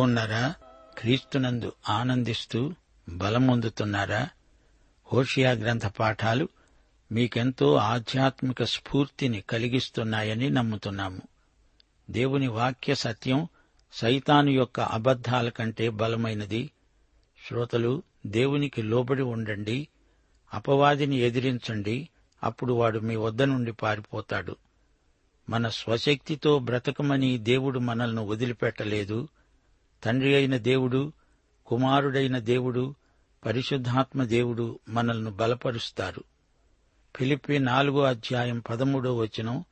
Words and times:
బావున్నారా 0.00 0.54
క్రీస్తునందు 0.98 1.72
ఆనందిస్తూ 1.88 2.72
బలమొందుతున్నారా 3.08 4.28
హోషియా 5.12 5.50
గ్రంథ 5.50 5.86
పాఠాలు 5.86 6.48
మీకెంతో 7.12 7.74
ఆధ్యాత్మిక 7.74 8.62
స్ఫూర్తిని 8.62 9.40
కలిగిస్తున్నాయని 9.40 10.50
నమ్ముతున్నాము. 10.50 11.20
దేవుని 12.10 12.48
వాక్య 12.48 12.94
సత్యం 12.94 13.48
సైతాను 13.92 14.50
యొక్క 14.50 14.80
అబద్ధాల 14.80 15.48
కంటే 15.48 15.88
బలమైనది. 15.88 16.70
శ్రోతలు 17.48 18.02
దేవునికి 18.26 18.82
లోబడి 18.82 19.22
ఉండండి. 19.22 19.88
అపవాదిని 20.54 21.16
ఎదిరించండి. 21.16 22.08
అప్పుడు 22.42 22.72
వాడు 22.72 22.98
మీ 22.98 23.16
వద్ద 23.16 23.42
నుండి 23.42 23.72
పారిపోతాడు. 23.72 24.56
మన 25.50 25.68
స్వశక్తితో 25.68 26.58
బ్రతకమని 26.58 27.38
దేవుడు 27.38 27.78
మనల్ని 27.78 28.26
వదిలిపెట్టలేదు. 28.26 29.28
తండ్రి 30.04 30.34
అయిన 30.34 30.56
దేవుడు 30.56 31.12
కుమారుడైన 31.66 32.38
దేవుడు 32.38 32.94
పరిశుద్ధాత్మ 33.46 34.24
దేవుడు 34.24 34.78
మనల్ని 34.88 35.30
బలపరుస్తారు. 35.30 36.24
ఫిలిప్పి 37.16 37.58
నాలుగో 37.58 38.02
అధ్యాయం 38.02 38.58
పదమూడో 38.58 39.16
వచనం 39.16 39.64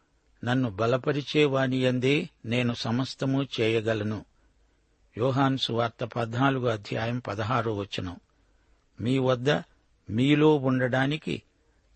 నన్ను 0.44 0.70
బలపరిచేవాని 0.70 1.86
అందే 1.86 2.28
నేను 2.44 2.74
సమస్తము 2.74 3.46
చేయగలను. 3.60 4.24
యోహాన్ 5.18 5.58
సువార్త 5.58 6.04
పద్నాలుగో 6.04 6.68
అధ్యాయం 6.68 7.18
పదహారో 7.18 7.76
వచనం 7.76 8.16
మీ 9.00 9.18
వద్ద 9.18 9.50
మీలో 10.10 10.56
ఉండడానికి 10.56 11.42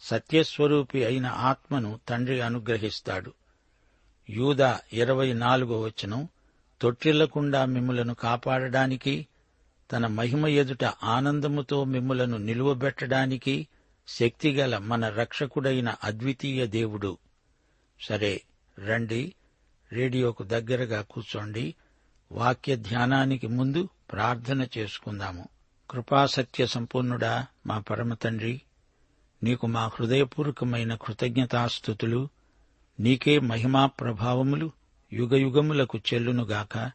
సత్యస్వరూపి 0.02 1.04
అయిన 1.04 1.26
ఆత్మను 1.26 2.00
తండ్రి 2.08 2.40
అనుగ్రహిస్తాడు. 2.40 3.32
యూదా 4.30 4.80
ఇరవై 4.92 5.32
నాలుగో 5.32 5.80
వచనం 5.80 6.28
తొట్టిల్లకుండా 6.82 7.64
మిమ్ములను 7.64 8.14
కాపాడడానికి 8.14 9.26
తన 9.92 10.06
మహిమ 10.06 10.46
ఎదుట 10.46 10.84
ఆనందముతో 10.84 11.84
మిమ్ములను 11.84 12.36
నిలువబెట్టడానికి 12.36 13.68
శక్తిగల 14.08 14.78
మన 14.78 15.08
రక్షకుడైన 15.08 15.94
అద్వితీయ 16.04 16.66
దేవుడు. 16.66 17.18
సరే 18.00 18.42
రండి 18.88 19.34
రేడియోకు 19.92 20.42
దగ్గరగా 20.42 21.02
కూర్చోండి. 21.02 21.74
వాక్య 22.32 22.76
ధ్యానానికి 22.76 23.46
ముందు 23.46 23.88
ప్రార్థన 24.12 24.66
చేసుకుందాము. 24.78 25.48
కృపాసత్య 25.90 26.66
సంపూర్ణుడా 26.66 27.46
మా 27.66 27.78
పరమతండ్రి 27.78 28.62
నీకు 29.42 29.66
మా 29.66 29.86
హృదయపూర్వకమైన 29.86 30.94
కృతజ్ఞతాస్థుతులు 30.94 32.28
నీకే 33.00 33.38
మహిమా 33.38 33.86
ప్రభావములు 33.86 34.72
యుగయుగములకు 35.12 35.98
చెల్లునుగాక. 35.98 36.90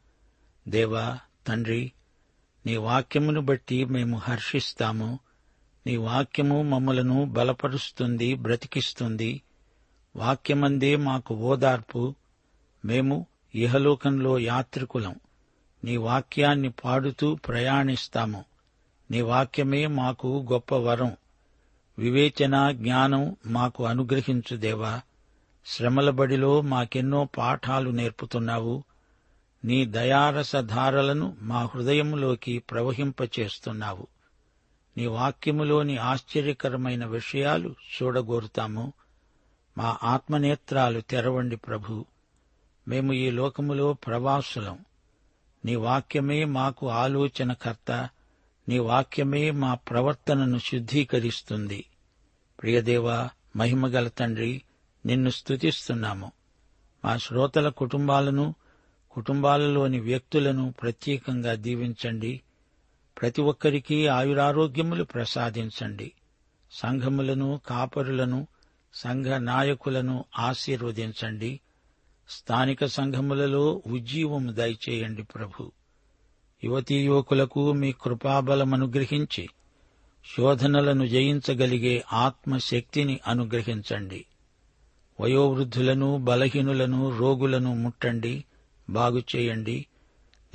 దేవా 0.67 1.19
తండ్రి 1.47 1.91
నీ 2.65 2.77
వాక్యమును 2.77 3.41
బట్టి 3.41 3.85
మేము 3.85 4.17
హర్షిస్తాము. 4.17 5.19
నీ 5.87 5.97
వాక్యము 5.97 6.63
మమ్మలను 6.63 7.25
బలపరుస్తుంది 7.25 8.33
బ్రతికిస్తుంది. 8.33 9.41
వాక్యమందే 10.15 10.95
మాకు 10.95 11.35
ఓదార్పు. 11.35 12.15
మేము 12.85 13.25
ఇహలోకంలో 13.55 14.39
యాత్రికులం. 14.39 15.15
నీ 15.83 15.97
వాక్యాన్ని 15.97 16.69
పాడుతూ 16.69 17.35
ప్రయాణిస్తాము. 17.35 18.45
నీ 19.11 19.21
వాక్యమే 19.21 19.87
మాకు 19.87 20.47
గొప్ప 20.51 20.75
వరం. 20.75 21.17
వివేచన 21.99 22.71
జ్ఞానం 22.71 23.35
మాకు 23.45 23.85
అనుగ్రహించు 23.85 24.57
దేవా. 24.57 25.01
శ్రమల 25.69 26.09
బడిలో 26.09 26.61
మాకెన్నో 26.61 27.25
పాఠాలు 27.25 27.89
నేర్పుతున్నావు. 27.89 28.83
నీ 29.65 29.85
దయారస 29.85 30.55
ధారలను 30.55 31.37
మా 31.41 31.63
హృదయంలోకి 31.63 32.59
ప్రవహింపచేస్తున్నావు. 32.59 34.07
నీ 34.97 35.07
వాక్యములోని 35.07 35.97
ఆశ్చర్యకరమైన 35.97 37.05
విషయాలు 37.05 37.69
చూడగోరుతాము. 37.69 38.93
మా 39.77 39.97
ఆత్మనేత్రాలు 40.03 41.01
తెరవండి 41.01 41.55
ప్రభు. 41.55 42.05
మేము 42.87 43.13
ఈ 43.13 43.31
లోకములో 43.31 43.93
ప్రవాసులం. 43.93 44.79
నీ 45.65 45.75
వాక్యమే 45.75 46.45
మాకు 46.45 46.89
ఆలోచనకర్త. 46.89 48.09
నీ 48.69 48.79
వాక్యమే 48.79 49.51
మా 49.51 49.73
ప్రవర్తనను 49.73 50.59
శుద్ధీకరిస్తుంది. 50.59 51.85
ప్రియదేవా 52.61 53.29
మహిమగల 53.55 54.07
తండ్రి 54.07 54.61
నిన్ను 55.07 55.29
స్తుతిస్తున్నాము. 55.29 56.31
మా 57.05 57.17
శ్రోతల 57.17 57.69
కుటుంబాలను 57.69 58.55
కుటుంబాలలోని 59.11 59.99
వ్యక్తులను 59.99 60.73
ప్రత్యేకంగా 60.81 61.53
దీవించండి. 61.53 62.41
ప్రతి 63.21 63.41
ఒక్కరికి 63.41 64.07
ఆయురారోగ్యములు 64.07 65.03
ప్రసాదించండి. 65.03 66.11
సంఘములను 66.71 67.61
కాపరులను 67.67 68.47
సంఘ 68.93 69.25
నాయకులను 69.25 70.25
ఆశీర్వదించండి. 70.39 71.59
స్థానిక 72.29 72.85
సంఘములలో 72.85 73.81
ఉజ్జీవము 73.87 74.51
దయచేయండి 74.51 75.23
ప్రభు. 75.23 75.71
యువతీ 76.63 76.95
యువకులకు 76.95 77.71
మీ 77.71 77.91
కృపాబలమనుగ్రహించి 77.91 79.49
శోధనలను 80.37 81.05
జయించగలిగే 81.05 82.03
ఆత్మశక్తిని 82.13 83.19
అనుగ్రహించండి. 83.27 84.25
వయోవృద్ధులను 85.19 86.17
బలహీనులను 86.17 87.17
రోగులను 87.17 87.75
ముట్టండి 87.75 88.45
బాగుచేయండి 88.89 89.85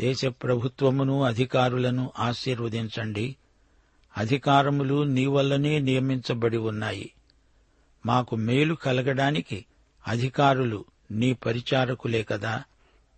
దేశ 0.01 0.25
ప్రభుత్వమును 0.25 1.23
అధికారులను 1.23 2.13
ఆశీర్వదించండి. 2.19 3.37
అధికారములు 4.17 5.03
నీ 5.03 5.27
వల్లనే 5.27 5.79
నియమించబడి 5.79 6.57
ఉన్నాయి. 6.57 7.13
మాకు 8.07 8.37
మేలు 8.37 8.75
కలగడానికి 8.75 9.65
అధికారులు 10.09 10.85
నీ 11.11 11.33
పరిచారకులే 11.33 12.23
కదా. 12.23 12.65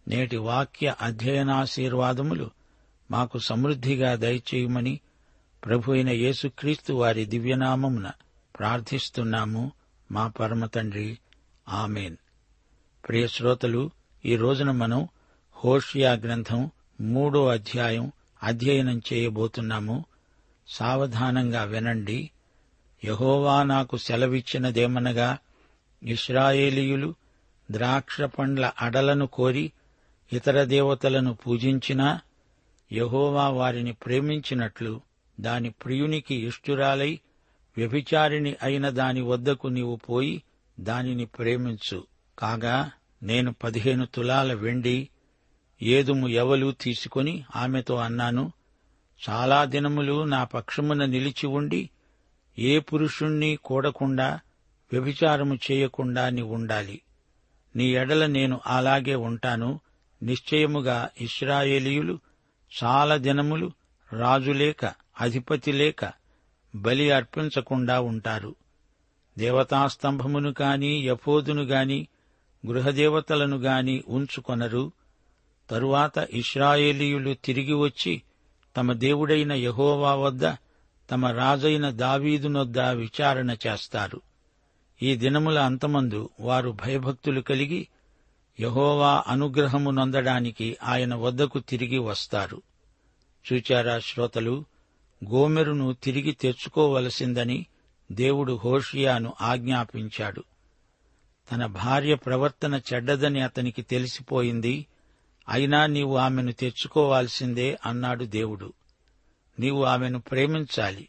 నేటి 0.09 0.37
వాక్య 0.37 0.95
అధ్యయనాశీర్వాదములు 1.03 2.51
మాకు 3.11 3.39
సమృద్ధిగా 3.39 4.15
దయచేయమని 4.15 5.01
ప్రభు 5.65 5.93
అయిన 5.93 6.09
యేసుక్రీస్తు 6.09 6.93
వారి 6.93 7.25
దివ్యనామమున 7.25 8.11
ప్రార్థిస్తున్నాము. 8.59 9.73
మా 10.13 10.29
పరమతండ్రి 10.29 11.19
ఆమెన్. 11.69 12.17
ప్రియ 13.09 13.27
శ్రోతలు 13.27 13.91
ఈ 14.25 14.37
రోజున 14.37 14.71
మనం 14.71 15.09
హోషియా 15.57 16.13
గ్రంథం 16.13 16.71
మూడో 17.01 17.47
అధ్యాయం 17.47 18.13
అధ్యయనం 18.43 19.03
చేయబోతున్నాము. 19.13 20.05
సావధానంగా 20.69 21.65
వినండి. 21.65 22.31
యహోవా 23.05 23.63
నాకు 23.63 23.97
సెలవిచ్చినదేమనగా 23.97 25.39
ఇస్రాయేలీయులు 26.03 27.15
ద్రాక్ష 27.71 28.21
పండ్ల 28.21 28.73
అడలను 28.81 29.27
కోరి 29.27 29.73
ఇతర 30.33 30.65
దేవతలను 30.65 31.35
పూజించినా 31.35 32.21
యహోవా 32.93 33.49
వారిని 33.49 33.93
ప్రేమించినట్లు 33.93 35.01
దాని 35.41 35.71
ప్రియునికి 35.71 36.35
ఇష్టురాలై 36.35 37.21
వ్యభిచారిణి 37.79 38.57
అయిన 38.63 38.89
దాని 38.89 39.21
వద్దకు 39.21 39.69
నీవు 39.69 39.97
పోయి 39.97 40.43
దానిని 40.81 41.25
ప్రేమించు. 41.25 42.07
కాగా 42.39 42.91
నేను 43.23 43.55
పదిహేను 43.65 44.07
తులాల 44.07 44.53
వెండి 44.53 45.09
ఏదుము 45.83 46.29
ఎవలు 46.29 46.75
తీసుకొని 46.81 47.45
ఆమెతో 47.57 47.97
అన్నాను 47.97 48.53
చాలా 49.31 49.65
దినములు 49.65 50.25
నా 50.25 50.45
పక్షమున 50.45 51.05
నిలిచి 51.05 51.47
ఉండి 51.47 51.91
ఏ 52.59 52.79
పురుషుణ్ణి 52.79 53.59
కూడకుండా 53.65 54.41
వ్యభిచారము 54.93 55.59
చేయకుండా 55.71 56.29
నీ 56.31 56.43
ఉండాలి. 56.43 57.01
నీ 57.77 57.85
ఎడల 57.85 58.27
నేను 58.27 58.61
అలాగే 58.67 59.15
ఉంటాను. 59.15 59.81
నిశ్చయముగా 60.23 61.09
ఇస్రాయేలీయులు 61.21 62.19
చాలా 62.85 63.17
దినములు 63.17 63.73
రాజులేక 64.13 64.85
అధిపతి 65.21 65.73
లేక 65.73 66.13
బలి 66.75 67.11
అర్పించకుండా 67.11 68.01
ఉంటారు. 68.01 68.55
దేవతాస్తంభమును 69.39 70.55
గాని 70.61 71.07
యఫోదును 71.07 71.63
గాని 71.63 72.07
గృహదేవతలను 72.67 73.57
గాని 73.57 74.03
ఉంచుకొనరు. 74.09 74.93
తరువాత 75.71 76.29
ఇస్రాయేలీయులు 76.31 77.35
తిరిగి 77.35 77.73
వచ్చి 77.73 78.23
తమ 78.77 78.93
దేవుడైన 78.93 79.53
యహోవా 79.53 80.15
వద్ద 80.15 80.47
తమ 81.11 81.27
రాజైన 81.27 81.91
దావీదునొద్ద 81.91 82.81
విచారణ 82.81 83.57
చేస్తారు. 83.67 84.21
ఈ 85.03 85.17
దినముల 85.17 85.59
అంతమందు 85.59 86.31
వారు 86.41 86.71
భయభక్తులు 86.71 87.41
కలిగి 87.41 87.89
యహోవా 88.61 89.25
అనుగ్రహము 89.27 89.91
నొందడానికి 89.91 90.77
ఆయన 90.83 91.15
వద్దకు 91.15 91.59
తిరిగి 91.59 91.99
వస్తారు. 91.99 92.63
చూచారా 93.53 93.99
శ్రోతలు 93.99 94.65
గోమెరును 95.31 95.93
తిరిగి 95.93 96.33
తెచ్చుకోవలసిందని 96.33 97.67
దేవుడు 98.13 98.61
హోషియాను 98.65 99.35
ఆజ్ఞాపించాడు. 99.41 100.45
తన 101.53 101.67
భార్య 101.67 102.15
ప్రవర్తన 102.15 102.81
చెడ్డదని 102.95 103.41
అతనికి 103.41 103.83
తెలిసిపోయింది. 103.83 104.87
అయినా 105.49 105.87
నీవు 105.87 106.17
ఆమెను 106.17 106.53
తెచ్చుకోవాల్సిందే 106.53 107.79
అన్నాడు 107.87 108.25
దేవుడు. 108.25 108.73
నీవు 109.59 109.85
ఆమెను 109.85 110.21
ప్రేమించాలి. 110.21 111.09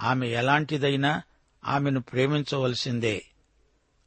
ఆమె 0.00 0.28
ఎలాంటిదైనా 0.28 1.22
ఆమెను 1.64 2.00
ప్రేమించవలసిందే. 2.00 3.24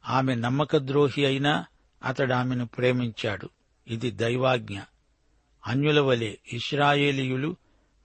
ఆమె 0.08 0.34
నమ్మకద్రోహి 0.34 1.26
అయినా 1.26 1.64
అతడు 2.04 2.32
ఆమెను 2.32 2.66
ప్రేమించాడు. 2.66 3.50
ఇది 3.88 4.10
దైవాజ్ఞ. 4.10 4.80
అన్యుల 5.66 6.00
వలె 6.00 6.36
ఇస్రాయేలీయులు 6.52 7.56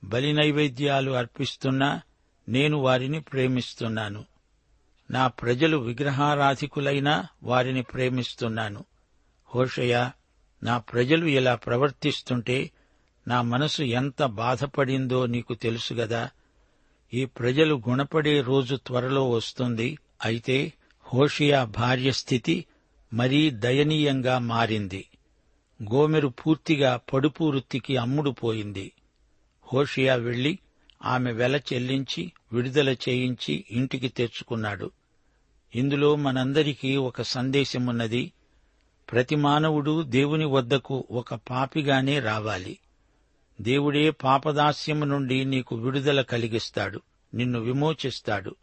బలి 0.03 0.33
నైవేద్యాలు 0.33 1.12
అర్పిస్తున్నా 1.12 2.01
నేను 2.51 2.77
వారిని 2.77 3.21
ప్రేమిస్తున్నాను. 3.21 4.25
నా 5.12 5.27
ప్రజలు 5.27 5.77
విగ్రహారాధికులైనా 5.77 7.27
వారిని 7.44 7.81
ప్రేమిస్తున్నాను. 7.81 8.86
హోషయ 9.56 10.09
నా 10.63 10.77
ప్రజలు 10.77 11.25
ఇలా 11.25 11.56
ప్రవర్తిస్తుంటే 11.56 12.71
నా 13.27 13.42
మనసు 13.42 13.83
ఎంత 13.83 14.24
బాధపడిందో 14.24 15.25
నీకు 15.25 15.53
తెలుసు 15.53 15.94
గదా. 15.94 16.30
ఈ 17.13 17.25
ప్రజలు 17.25 17.81
గుణపడే 17.89 18.42
రోజు 18.42 18.75
త్వరలో 18.75 19.30
వస్తుంది. 19.30 19.98
అయితే 20.24 20.74
హోషియా 21.13 21.63
భార్య 21.63 22.12
స్థితి 22.12 22.65
మరీ 23.13 23.50
దయనీయంగా 23.50 24.39
మారింది. 24.39 25.09
గోమెరు 25.83 26.27
పూర్తిగా 26.27 27.01
పడుపు 27.13 27.44
వృత్తికి 27.44 27.98
అమ్ముడుపోయింది. 27.98 28.92
హోషియా 29.74 30.15
వెళ్ళి 30.15 30.59
ఆమె 31.06 31.31
వెల 31.31 31.56
చెల్లించి 31.56 32.33
విడుదల 32.53 32.89
చేయించి 32.89 33.65
ఇంటికి 33.71 34.07
తెచ్చుకున్నాడు. 34.07 34.92
ఇందులో 35.75 36.15
మనందరికీ 36.15 36.95
ఒక 36.95 37.21
సందేశమున్నది. 37.21 38.31
ప్రతి 39.12 39.36
మానవుడు 39.36 40.01
దేవుని 40.01 40.45
వద్దకు 40.45 41.07
ఒక 41.12 41.33
పాపిగానే 41.36 42.19
రావాలి. 42.19 42.80
దేవుడే 43.62 44.09
పాపదాస్యము 44.09 45.06
నుండి 45.06 45.45
నీకు 45.45 45.75
విడుదల 45.75 46.21
కలిగిస్తాడు. 46.21 47.01
నిన్ను 47.33 47.59
విమోచిస్తాడు. 47.59 48.56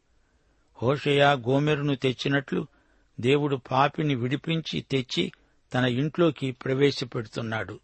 హోషయ 0.82 1.25
గోమెరును 1.25 1.94
తెచ్చినట్లు 1.94 2.67
దేవుడు 3.20 3.56
పాపిని 3.56 4.14
విడిపించి 4.14 4.81
తెచ్చి 4.81 5.32
తన 5.75 5.85
ఇంట్లోకి 5.85 6.50
ప్రవేశపెడుతున్నాడు. 6.50 7.81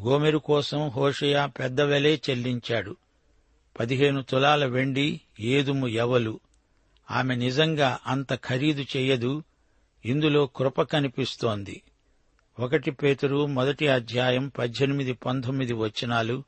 గోమెరు 0.00 0.38
కోసం 0.38 0.88
హోషయ 0.88 1.48
పెద్ద 1.58 1.80
వెలే 1.80 2.20
చెల్లించాడు. 2.30 2.96
పదిహేను 3.78 4.22
తులాల 4.22 4.64
వెండి 4.64 5.20
ఏదుము 5.40 5.86
ఎవలు? 5.86 6.40
ఆమె 7.10 7.34
నిజంగా 7.34 7.98
అంత 8.06 8.34
ఖరీదు 8.34 8.82
చెయ్యదు 8.82 9.42
ఇందులో 10.04 10.46
కృప 10.46 10.82
కనిపిస్తోంది. 10.82 11.82
ఒకటి 12.60 12.90
పేతురు 12.90 13.46
మొదటి 13.46 13.88
అధ్యాయం 13.88 14.48
పద్దెనిమిది 14.48 15.12
పంతొమ్మిది 15.12 15.72
వచనాలు 15.72 16.42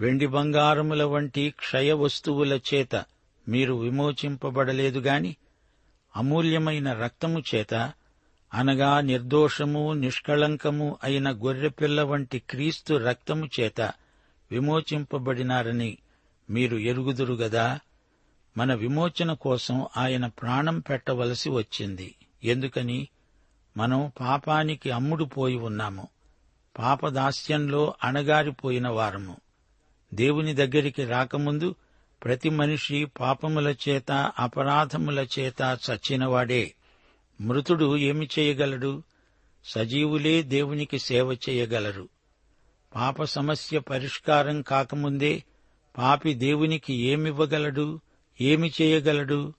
వెండి 0.00 0.26
బంగారముల 0.26 1.02
వంటి 1.04 1.50
క్షయ 1.50 1.92
వస్తువుల 1.92 2.60
చేత 2.74 3.04
మీరు 3.48 3.74
విమోచింపబడలేదు 3.74 4.98
గాని 4.98 5.36
అమూల్యమైన 6.16 6.92
రక్తము 6.92 7.42
చేత 7.54 7.92
అనగా 8.54 9.00
నిర్దోషము 9.00 9.92
నిష్కళంకము 9.92 10.96
అయిన 11.04 11.30
గొర్రెపిల్ల 11.30 12.02
వంటి 12.02 12.38
క్రీస్తు 12.38 12.94
రక్తము 12.94 13.48
చేత 13.60 13.80
విమోచింపబడినారని 14.50 15.98
మీరు 16.50 16.76
ఎరుగుదురు 16.76 17.34
గదా? 17.34 17.80
మన 18.56 18.74
విమోచన 18.74 19.32
కోసం 19.32 19.86
ఆయన 19.96 20.26
ప్రాణం 20.26 20.80
పెట్టవలసి 20.80 21.50
వచ్చింది. 21.50 22.14
ఎందుకని? 22.44 23.08
మనం 23.76 24.12
పాపానికి 24.20 24.90
అమ్ముడుపోయి 24.90 25.56
ఉన్నాము. 25.56 26.08
పాపదాస్యంలో 26.78 27.94
అణగారిపోయిన 28.04 28.88
వారము. 28.88 29.36
దేవుని 30.14 30.54
దగ్గరికి 30.54 31.04
రాకముందు 31.04 31.74
ప్రతి 32.24 32.50
మనిషి 32.50 33.04
పాపముల 33.04 33.74
చేత 33.88 34.32
అపరాధముల 34.38 35.26
చేత 35.38 35.78
చచ్చినవాడే. 35.90 36.74
మృతుడు 37.40 37.96
ఏమి 37.96 38.28
చేయగలడు? 38.38 39.02
సజీవులే 39.64 40.42
దేవునికి 40.42 40.98
సేవ 40.98 41.32
చేయగలరు. 41.32 42.08
పాప 42.94 43.24
సమస్య 43.24 43.78
పరిష్కారం 43.78 44.62
కాకముందే 44.62 45.44
పాపి 45.98 46.34
దేవునికి 46.34 46.94
ఏమివ్వగలడు? 46.94 48.00
ఏమి 48.40 48.72
చేయగలడు? 48.82 49.52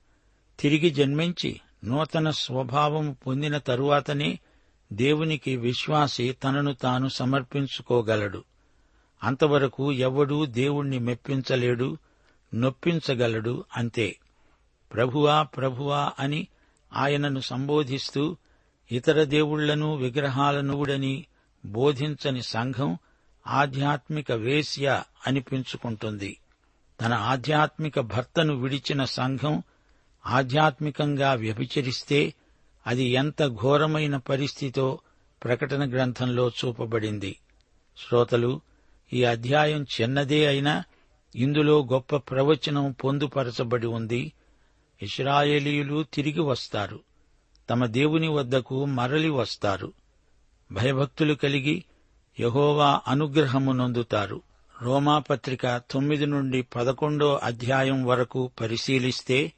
తిరిగి 0.60 0.90
జన్మించి 0.90 1.60
నూతన 1.84 2.30
స్వభావం 2.30 3.16
పొందిన 3.26 3.58
తరువాతనే 3.58 4.38
దేవునికి 4.92 5.56
విశ్వాసి 5.56 6.32
తనను 6.32 6.74
తాను 6.74 7.08
సమర్పించుకోగలడు. 7.08 8.44
అంతవరకు 9.22 9.92
ఎవడూ 9.92 10.46
దేవుణ్ణి 10.46 10.98
మెప్పించలేడు 10.98 11.98
నొప్పించగలడు 12.54 13.64
అంతే. 13.76 14.16
ప్రభువా 14.94 15.42
ప్రభువా 15.42 16.12
అని 16.18 16.46
ఆయనను 16.92 17.40
సంబోధిస్తూ 17.40 18.36
ఇతర 18.92 19.24
దేవుళ్ళను 19.24 19.96
విగ్రహాలనుడని 19.96 21.26
బోధించని 21.66 22.42
సంఘం 22.42 22.98
ఆధ్యాత్మిక 23.46 24.32
వేశ్య 24.32 25.02
అనిపించుకుంటుంది. 25.26 26.38
తన 27.00 27.14
ఆధ్యాత్మిక 27.14 28.00
భర్తను 28.00 28.54
విడిచిన 28.54 29.04
సంఘం 29.04 29.62
ఆధ్యాత్మికంగా 30.26 31.32
వ్యభిచరిస్తే 31.32 32.34
అది 32.86 33.04
ఎంత 33.04 33.46
ఘోరమైన 33.46 34.16
పరిస్థితో 34.16 34.98
ప్రకటన 35.44 35.90
గ్రంథంలో 35.90 36.48
చూపబడింది. 36.48 37.38
శ్రోతలు 37.98 38.60
ఈ 39.12 39.24
అధ్యాయం 39.24 39.86
చిన్నదే 40.00 40.46
అయినా 40.46 40.84
ఇందులో 41.36 41.84
గొప్ప 41.92 42.16
ప్రవచనం 42.16 42.92
పొందుపరచబడి 42.92 43.86
ఉంది. 43.86 44.32
ఇస్రాయేలీయులు 45.02 46.02
తిరిగి 46.14 46.40
వస్తారు. 46.40 47.00
తమ 47.70 47.86
దేవుని 47.86 48.28
వద్దకు 48.28 48.84
మరలి 48.84 49.28
వస్తారు. 49.28 49.92
భయభక్తులు 50.72 51.34
కలిగి 51.34 51.84
యహోవా 52.40 53.00
అనుగ్రహము 53.08 53.72
నొందుతారు 53.72 54.42
రోమాపత్రిక 54.82 55.82
తొమ్మిది 55.90 56.26
నుండి 56.26 56.62
పదకొండో 56.62 57.40
అధ్యాయం 57.42 58.04
వరకు 58.04 58.50
పరిశీలిస్తే 58.60 59.52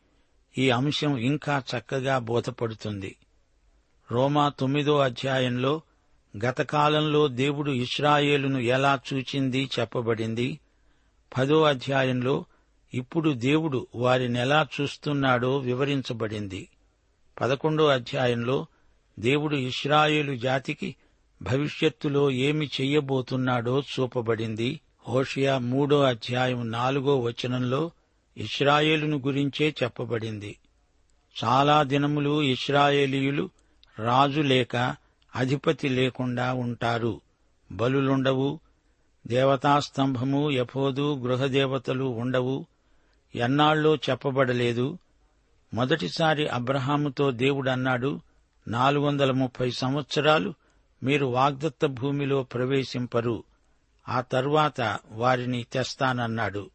ఈ 0.59 0.71
అంశం 0.71 1.17
ఇంకా 1.17 1.63
చక్కగా 1.77 2.19
బోధపడుతుంది. 2.19 3.17
రోమా 4.13 4.49
తొమ్మిదో 4.49 4.99
అధ్యాయంలో 4.99 5.81
గతకాలంలో 6.45 7.29
దేవుడు 7.29 7.71
ఇస్రాయేలును 7.71 8.59
ఎలా 8.59 9.01
చూచింది 9.15 9.71
చెప్పబడింది. 9.81 10.61
పదో 11.39 11.63
అధ్యాయంలో 11.63 12.45
ఇప్పుడు 12.95 13.31
దేవుడు 13.31 13.87
వారినెలా 13.95 14.67
చూస్తున్నాడో 14.81 15.57
వివరించబడింది. 15.59 16.69
పదకొండో 17.41 17.87
అధ్యాయంలో 17.87 18.67
దేవుడు 19.19 19.57
ఇస్రాయేలు 19.57 20.37
జాతికి 20.37 20.95
భవిష్యత్తులో 21.43 22.31
ఏమి 22.31 22.67
చెయ్యబోతున్నాడో 22.67 23.81
చూపబడింది. 23.81 24.81
హోషియా 25.09 25.59
మూడో 25.59 26.03
అధ్యాయం 26.03 26.71
నాలుగో 26.71 27.21
వచనంలో 27.21 27.91
ఇస్రాయేలును 28.37 29.17
గురించే 29.17 29.75
చెప్పబడింది. 29.83 30.57
చాలా 31.45 31.83
దినములు 31.83 32.43
ఇస్రాయేలీయులు 32.43 33.51
రాజు 33.99 34.41
లేక 34.41 34.97
అధిపతి 35.37 35.89
లేకుండా 35.89 36.53
ఉంటారు. 36.53 37.21
బలులుండవు. 37.73 38.61
దేవతాస్తంభము 39.27 40.51
యఫోదు 40.51 41.15
గృహదేవతలు 41.15 42.05
ఉండవు. 42.05 42.67
ఎన్నాళ్ళో 43.35 43.97
చెప్పబడలేదు. 43.97 44.99
మొదటిసారి 45.75 46.49
అబ్రహాముతో 46.49 47.31
దేవుడన్నాడు. 47.31 48.21
నాలుగు 48.69 49.05
వందల 49.05 49.31
ముప్పై 49.31 49.71
సంవత్సరాలు 49.71 50.55
మీరు 51.03 51.27
వాగ్దత్త 51.27 51.87
భూమిలో 51.87 52.43
ప్రవేశింపరు. 52.43 53.45
ఆ 54.09 54.21
తర్వాత 54.21 54.99
వారిని 55.11 55.67
తెస్తానన్నాడు. 55.73 56.71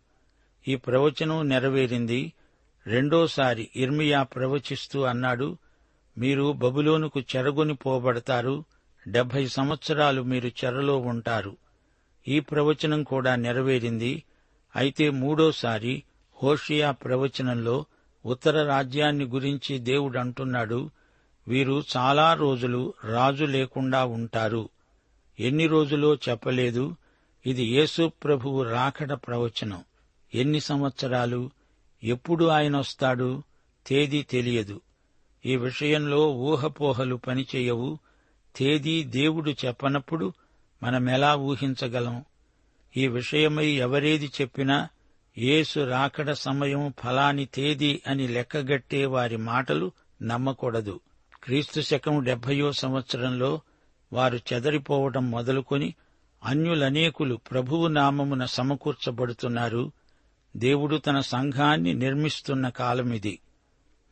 ఈ 0.68 0.76
ప్రవచనం 0.76 1.50
నెరవేరింది. 1.50 2.34
రెండోసారి 2.88 3.70
ఇర్మియా 3.76 4.24
ప్రవచిస్తూ 4.24 5.02
అన్నాడు 5.02 5.58
మీరు 6.18 6.52
బబులోనుకు 6.52 7.20
చెరగొని 7.20 7.74
పోబడతారు. 7.74 8.64
డెబ్బై 9.08 9.48
సంవత్సరాలు 9.48 10.22
మీరు 10.22 10.48
చెరలో 10.48 10.98
ఉంటారు. 10.98 11.58
ఈ 12.28 12.40
ప్రవచనం 12.40 13.04
కూడా 13.04 13.36
నెరవేరింది. 13.36 14.24
అయితే 14.76 15.10
మూడోసారి 15.10 16.04
హోషియా 16.44 16.92
ప్రవచనంలో 16.92 17.86
ఉత్తర 18.26 18.68
రాజ్యాన్ని 18.68 19.26
గురించి 19.26 19.80
దేవుడంటున్నాడు 19.80 20.76
అంటున్నాడు. 20.76 21.03
వీరు 21.48 21.84
చాలా 21.98 22.34
రోజులు 22.34 22.94
రాజు 23.04 23.46
లేకుండా 23.46 24.06
ఉంటారు. 24.06 24.70
ఎన్ని 25.40 25.68
రోజులో 25.68 26.16
చెప్పలేదు. 26.16 26.96
ఇది 27.46 27.66
యేసు 27.66 28.12
ప్రభువు 28.24 28.64
రాకడ 28.64 29.14
ప్రవచనం. 29.14 29.84
ఎన్ని 30.36 30.60
సంవత్సరాలు? 30.60 31.50
ఎప్పుడు 32.04 32.46
ఆయన 32.46 32.78
వస్తాడు? 32.78 33.44
తేదీ 33.88 34.24
తెలియదు. 34.24 34.82
ఈ 35.46 35.56
విషయంలో 35.56 36.32
ఊహపోహలు 36.32 37.16
పనిచేయవు. 37.16 38.00
తేదీ 38.56 39.04
దేవుడు 39.04 39.52
చెప్పనప్పుడు 39.52 40.34
మనమెలా 40.84 41.36
ఊహించగలం? 41.36 42.26
ఈ 42.98 43.08
విషయమై 43.08 43.66
ఎవరేది 43.66 44.32
చెప్పినా 44.42 44.88
యేసు 45.38 45.80
రాకడ 45.80 46.32
సమయం 46.32 46.94
ఫలాని 47.04 47.46
తేదీ 47.46 48.02
అని 48.08 48.28
లెక్కగట్టే 48.28 49.06
వారి 49.06 49.38
మాటలు 49.38 49.92
నమ్మకూడదు. 50.22 51.00
క్రీస్తు 51.44 51.82
శకం 51.82 52.24
డెబ్బయో 52.24 52.72
సంవత్సరంలో 52.72 53.62
వారు 54.14 54.40
చెదరిపోవటం 54.54 55.32
మొదలుకొని 55.32 55.96
అన్యులనేకులు 56.44 57.36
ప్రభువు 57.36 57.88
నామమున 57.88 58.46
సమకూర్చబడుతున్నారు. 58.46 59.92
దేవుడు 60.58 60.98
తన 60.98 61.20
సంఘాన్ని 61.20 61.94
నిర్మిస్తున్న 61.94 62.70
కాలమిది. 62.70 63.40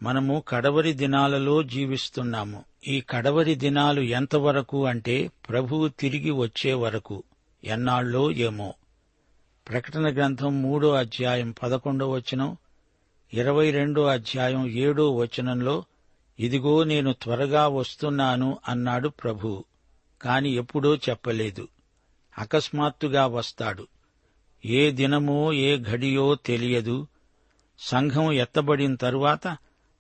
మనము 0.04 0.44
కడవరి 0.48 0.94
దినాలలో 0.94 1.64
జీవిస్తున్నాము. 1.64 2.64
ఈ 2.88 3.04
కడవరి 3.10 3.56
దినాలు 3.56 4.02
ఎంతవరకు 4.02 4.86
అంటే 4.86 5.32
ప్రభువు 5.50 5.88
తిరిగి 5.88 6.32
వచ్చే 6.32 6.74
వరకు 6.74 7.24
ఎన్నాళ్ళో 7.64 8.32
ఏమో. 8.32 8.74
ప్రకటన 9.70 10.14
గ్రంథం 10.14 10.62
మూడో 10.62 10.92
అధ్యాయం 10.94 11.56
పదకొండో 11.64 12.10
వచనం 12.10 12.58
ఇరవై 13.34 13.72
రెండో 13.72 14.06
అధ్యాయం 14.06 14.68
ఏడో 14.68 15.12
వచనంలో 15.12 15.84
ఇదిగో 16.42 16.84
నేను 16.84 17.14
త్వరగా 17.14 17.68
వస్తున్నాను 17.68 18.60
అన్నాడు 18.68 19.10
ప్రభు 19.10 19.64
కాని 20.22 20.50
ఎప్పుడో 20.50 20.96
చెప్పలేదు. 20.96 21.68
అకస్మాత్తుగా 22.38 23.28
వస్తాడు. 23.28 23.88
ఏ 24.66 24.92
దినమో 24.92 25.54
ఏ 25.54 25.78
ఘడియో 25.78 26.36
తెలియదు. 26.36 27.08
సంఘం 27.80 28.32
ఎత్తబడిన 28.32 28.96
తరువాత 28.96 29.58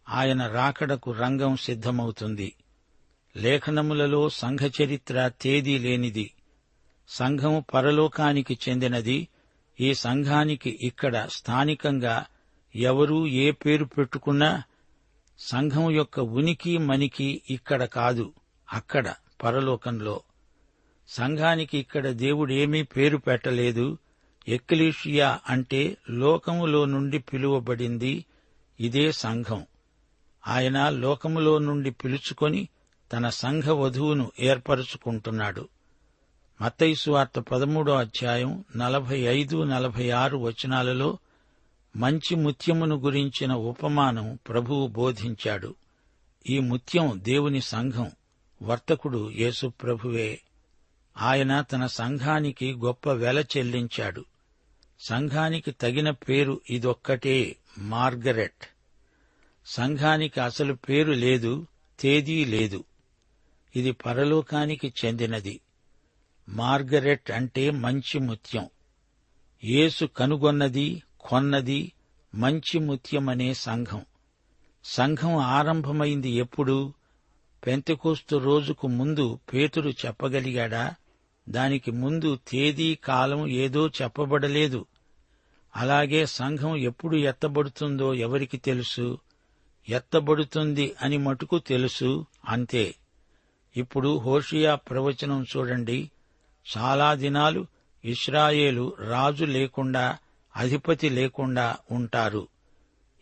ఆయన 0.09 0.47
రాకడకు 0.47 1.11
రంగం 1.11 1.55
సిద్ధమవుతుంది. 1.55 2.53
లేఖనములలో 3.35 4.29
సంఘ 4.29 4.59
చరిత్ర 4.81 5.31
తేదీ 5.41 5.77
లేనిది. 5.77 6.33
సంఘం 7.09 7.63
పరలోకానికి 7.73 8.59
చెందినది. 8.69 9.27
ఈ 9.79 9.93
సంఘానికి 9.93 10.79
ఇక్కడ 10.81 11.27
స్థానికంగా 11.31 12.25
ఎవరూ 12.75 13.27
ఏ 13.27 13.51
పేరు 13.51 13.85
పెట్టుకున్నా 13.85 14.63
సంఘం 15.43 15.91
యొక్క 15.91 16.19
ఉనికి 16.19 16.77
మనికి 16.77 17.41
ఇక్కడ 17.49 17.83
కాదు 17.83 18.33
అక్కడ 18.73 19.13
పరలోకంలో. 19.43 20.21
సంఘానికి 21.07 21.77
ఇక్కడ 21.77 22.09
దేవుడేమీ 22.09 22.83
పేరు 22.83 23.17
పెట్టలేదు. 23.17 23.97
ఎక్లీషియా 24.47 25.39
అంటే 25.49 25.97
లోకములో 26.09 26.85
నుండి 26.85 27.19
పిలువబడింది 27.19 28.25
ఇదే 28.79 29.11
సంఘం. 29.11 29.65
ఆయన 30.47 30.89
లోకములో 30.89 31.57
నుండి 31.57 31.91
పిలుచుకొని 31.91 32.67
తన 33.13 33.29
సంఘ 33.29 33.63
వధువును 33.63 34.31
ఏర్పరుచుకుంటున్నాడు. 34.39 35.69
మత్తైసు 36.61 37.11
వార్త 37.11 37.39
పదమూడో 37.39 37.93
అధ్యాయం 37.93 38.63
నలభై 38.75 39.19
ఐదు 39.19 39.63
నలభై 39.63 40.09
ఆరు 40.09 40.37
వచనాలలో 40.37 41.17
మంచి 41.95 42.35
ముత్యమును 42.35 42.95
గురించిన 42.95 43.53
ఉపమానం 43.53 44.39
ప్రభువు 44.47 44.87
బోధించాడు. 44.87 45.75
ఈ 46.49 46.59
ముత్యం 46.59 47.19
దేవుని 47.23 47.61
సంఘం 47.61 48.11
వర్తకుడు 48.61 49.31
యేసు 49.31 49.67
ప్రభువే. 49.67 50.41
ఆయన 51.17 51.61
తన 51.61 51.85
సంఘానికి 51.85 52.73
గొప్ప 52.73 53.09
వెల 53.09 53.39
చెల్లించాడు. 53.57 54.25
సంఘానికి 54.99 55.71
తగిన 55.71 56.11
పేరు 56.11 56.61
ఇదొక్కటే 56.69 57.55
మార్గరెట్. 57.77 58.65
సంఘానికి 59.65 60.39
అసలు 60.39 60.73
పేరు 60.73 61.11
లేదు 61.11 61.67
తేదీ 61.99 62.45
లేదు. 62.45 62.83
ఇది 63.75 63.91
పరలోకానికి 63.91 64.93
చెందినది. 65.05 65.59
మార్గరెట్ 66.49 67.31
అంటే 67.31 67.71
మంచి 67.71 68.19
ముత్యం. 68.19 68.69
యేసు 69.63 70.05
కనుగొన్నది 70.05 71.03
కొన్నది 71.21 71.91
మంచి 72.35 72.79
ముత్యమనే 72.79 73.53
సంఘం. 73.53 74.05
సంఘం 74.85 75.37
ఆరంభమైంది 75.37 76.29
ఎప్పుడు? 76.29 76.93
పెంతకోస్తు 77.67 78.35
రోజుకు 78.35 78.87
ముందు 78.87 79.39
పేతురు 79.53 79.89
చెప్పగలిగాడా? 79.89 80.93
దానికి 81.49 81.91
ముందు 81.91 82.39
తేదీ 82.47 82.95
కాలం 82.95 83.47
ఏదో 83.47 83.87
చెప్పబడలేదు. 83.87 84.85
అలాగే 85.75 86.25
సంఘం 86.25 86.75
ఎప్పుడు 86.75 87.17
ఎత్తబడుతుందో 87.17 88.13
ఎవరికి 88.13 88.57
తెలుసు? 88.57 89.19
ఎత్తబడుతుంది 89.89 90.95
అని 91.01 91.17
మటుకు 91.17 91.59
తెలుసు 91.59 92.25
అంతే. 92.47 92.95
ఇప్పుడు 93.77 94.17
హోషియా 94.17 94.75
ప్రవచనం 94.75 95.45
చూడండి. 95.57 96.11
చాలా 96.77 97.13
దినాలు 97.13 97.65
ఇస్రాయేలు 98.05 98.95
రాజు 98.99 99.45
లేకుండా 99.45 100.17
అధిపతి 100.55 101.09
లేకుండా 101.09 101.75
ఉంటారు. 101.91 102.47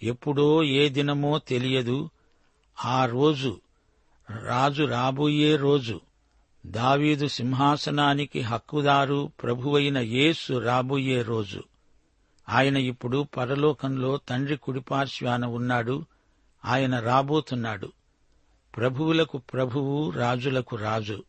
ఎప్పుడో 0.04 0.64
ఏ 0.64 0.90
దినమో 0.90 1.40
తెలియదు. 1.40 2.10
ఆ 2.86 3.06
రోజు 3.06 3.62
రాజు 4.44 4.84
రాబోయే 4.84 5.56
రోజు 5.56 6.02
దావీదు 6.66 7.28
సింహాసనానికి 7.28 8.42
హక్కుదారు 8.42 9.32
ప్రభువైన 9.44 9.98
యేసు 9.98 10.54
రాబోయే 10.54 11.22
రోజు. 11.22 11.64
ఆయన 12.50 12.78
ఇప్పుడు 12.78 13.28
పరలోకంలో 13.38 14.20
తండ్రి 14.30 14.58
కుడిపార్శ్వాన 14.58 15.46
ఉన్నాడు. 15.46 16.06
ఆయన 16.66 17.00
రాబోతున్నాడు. 17.00 17.92
ప్రభువులకు 18.78 19.38
ప్రభువు 19.38 20.10
రాజులకు 20.10 20.76
రాజు. 20.76 21.24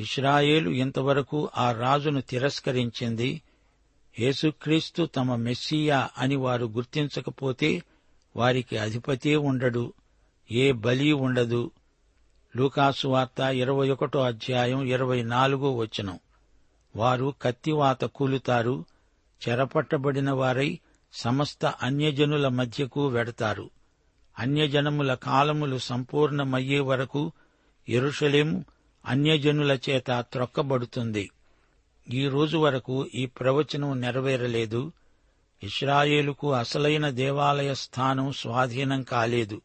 ఇస్రాయేలు 0.00 0.70
ఇంతవరకు 0.70 1.50
ఆ 1.56 1.72
రాజును 1.72 2.20
తిరస్కరించింది. 2.20 3.42
యేసుక్రీస్తు 4.18 5.04
తమ 5.04 5.34
మెస్సియా 5.34 6.10
అని 6.18 6.36
వారు 6.36 6.66
గుర్తించకపోతే 6.66 7.82
వారికి 8.36 8.78
అధిపతే 8.78 9.36
ఉండడు 9.36 9.92
ఏ 10.50 10.72
బలి 10.72 11.12
ఉండదు. 11.12 11.70
లూకాసు 12.56 13.08
వార్త 13.08 13.40
ఇరవై 13.40 13.90
ఒకటో 13.90 14.20
అధ్యాయం 14.20 14.84
ఇరవై 14.84 15.22
నాలుగో 15.22 15.76
వచనం. 15.76 16.18
వారు 16.96 17.34
కత్తివాత 17.42 18.04
కూలుతారు 18.04 18.84
చెరపట్టబడిన 19.48 20.30
వారై 20.30 20.78
సమస్త 21.12 21.66
అన్యజనుల 21.66 22.48
మధ్యకు 22.48 23.06
వెడతారు. 23.06 23.70
అన్యజనముల 24.38 25.14
కాలములు 25.14 25.78
సంపూర్ణమయ్యే 25.78 26.80
వరకు 26.80 27.32
ఎరుషలేము 27.88 28.64
అన్యజనుల 29.06 29.78
చేత 29.90 30.04
త్రొక్కబడుతుంది. 30.10 31.30
ఈ 32.12 32.28
రోజు 32.28 32.58
వరకు 32.58 33.06
ఈ 33.14 33.26
ప్రవచనం 33.26 34.00
నెరవేరలేదు. 34.00 34.92
ఇస్రాయేలుకు 35.62 36.52
అసలైన 36.52 37.10
దేవాలయ 37.10 37.74
స్థానం 37.74 38.32
స్వాధీనం 38.32 39.02
కాలేదు. 39.02 39.60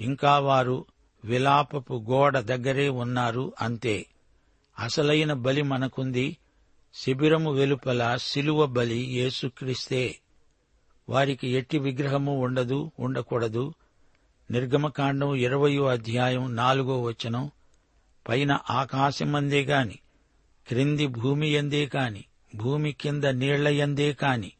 ఇంకా 0.00 0.38
వారు 0.38 0.84
విలాపపు 1.24 2.04
గోడ 2.10 2.38
దగ్గరే 2.38 2.88
ఉన్నారు 2.88 3.52
అంతే. 3.60 4.06
అసలైన 4.78 5.32
బలి 5.32 5.62
మనకుంది. 5.62 6.36
శిబిరము 6.94 7.52
వెలుపల 7.52 8.16
శిలువ 8.16 8.66
బలి 8.66 8.98
యేసుక్రీస్తే. 8.98 10.18
వారికి 11.08 11.48
ఎట్టి 11.48 11.78
విగ్రహము 11.78 12.38
ఉండదు 12.38 12.90
ఉండకూడదు. 13.00 13.74
నిర్గమకాండం 14.50 15.34
ఇరవయో 15.34 15.86
అధ్యాయం 15.86 16.56
నాలుగో 16.56 17.02
వచనం. 17.02 17.50
పైన 18.28 18.58
ఆకాశమందే 18.70 19.62
గాని 19.62 19.98
క్రింది 20.68 21.06
భూమి 21.06 21.48
ఎందే 21.48 21.86
కాని 21.86 22.24
భూమి 22.56 22.92
కింద 22.92 23.24
నీళ్ళ 23.24 23.68
ఎందే 23.68 24.12
కాని 24.12 24.52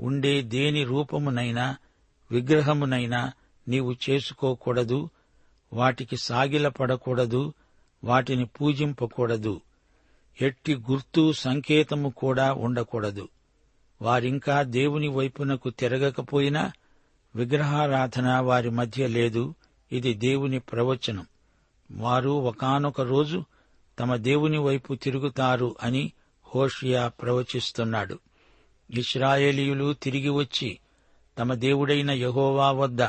ఉండే 0.00 0.42
దేని 0.42 0.84
రూపమునైనా 0.84 1.76
విగ్రహమునైనా 2.30 3.32
నీవు 3.68 3.94
చేసుకోకూడదు 4.10 5.10
వాటికి 5.72 6.16
సాగిలపడకూడదు 6.16 7.54
వాటిని 8.04 8.44
పూజింపకూడదు. 8.46 9.60
ఎట్టి 10.40 10.76
గుర్తు 10.76 11.32
సంకేతము 11.32 12.08
కూడా 12.08 12.52
ఉండకూడదు. 12.52 13.28
వారింకా 14.02 14.62
దేవుని 14.62 15.08
వైపునకు 15.08 15.70
తిరగకపోయినా 15.70 16.72
విగ్రహారాధన 17.36 18.38
వారి 18.38 18.70
మధ్య 18.70 19.06
లేదు 19.06 19.54
ఇది 19.92 20.14
దేవుని 20.14 20.58
ప్రవచనం. 20.58 21.26
వారు 21.90 22.30
ఒకానొక 22.30 23.00
రోజు 23.00 23.44
తమ 23.98 24.16
దేవుని 24.16 24.58
వైపు 24.58 24.94
తిరుగుతారు 24.94 25.76
అని 25.82 26.12
హోషియా 26.54 27.08
ప్రవచిస్తున్నాడు. 27.08 28.18
ఇస్రాయేలీయులు 28.90 29.92
తిరిగి 29.92 30.28
వచ్చి 30.28 30.78
తమ 31.38 31.54
దేవుడైన 31.54 32.10
యహోవా 32.10 32.70
వద్ద 32.70 33.06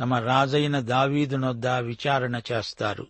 తమ 0.00 0.14
రాజైన 0.14 0.80
దావీదునొద్ద 0.80 1.66
విచారణ 1.66 2.40
చేస్తారు. 2.52 3.06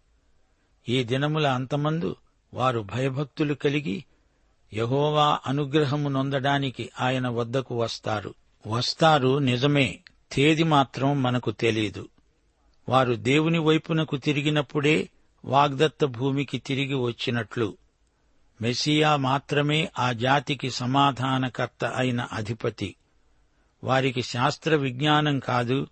ఈ 0.88 1.04
దినముల 1.04 1.46
అంతమందు 1.46 2.16
వారు 2.54 2.80
భయభక్తులు 2.80 3.54
కలిగి 3.54 4.04
యహోవా 4.75 5.38
అనుగ్రహము 5.46 6.08
నొందడానికి 6.08 6.90
ఆయన 7.00 7.28
వద్దకు 7.28 7.82
వస్తారు. 7.82 8.34
వస్తారు 8.66 9.38
నిజమే 9.38 9.98
తేదీ 10.32 10.62
మాత్రం 10.62 11.22
మనకు 11.22 11.50
తెలియదు 11.50 12.08
వారు 12.88 13.14
దేవుని 13.14 13.58
వైపునకు 13.58 14.16
తిరిగినప్పుడే 14.16 15.08
వాగ్దత్త 15.47 16.05
భూమికి 16.05 16.59
తిరిగి 16.59 16.95
వచ్చినట్లు. 16.95 17.76
మెస్సియా 18.62 19.17
మాత్రమే 19.17 19.91
ఆ 19.99 20.12
జాతికి 20.12 20.71
సమాధానకర్త 20.71 21.85
అయిన 21.85 22.21
అధిపతి. 22.21 22.97
వారికి 23.85 24.23
శాస్త్ర 24.23 24.75
విజ్ఞానం 24.75 25.38
కాదు 25.38 25.87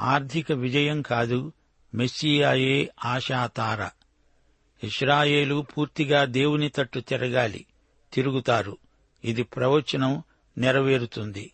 ఆర్థిక 0.00 0.52
విజయం 0.52 1.02
కాదు 1.02 1.52
మెస్సియాయే 1.94 2.90
ఆశాతార. 3.04 3.90
ఇస్రాయేలు 4.86 5.66
పూర్తిగా 5.78 6.24
దేవుని 6.24 6.68
తట్టు 6.68 7.00
తిరగాలి 7.00 7.66
తిరుగుతారు. 8.12 8.76
ఇది 9.24 9.42
ప్రవచనం 9.42 10.22
నెరవేరుతుంది. 10.58 11.52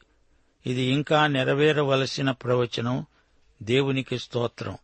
ఇది 0.66 0.82
ఇంకా 0.82 1.26
నెరవేరవలసిన 1.26 2.30
ప్రవచనం 2.30 3.06
దేవునికి 3.62 4.18
స్తోత్రం. 4.18 4.78